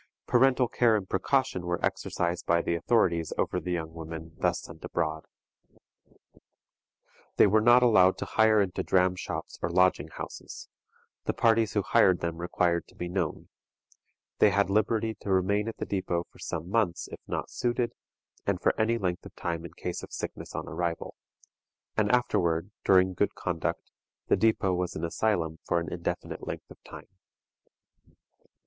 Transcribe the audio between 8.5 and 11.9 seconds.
into dram shops or lodging houses: the parties who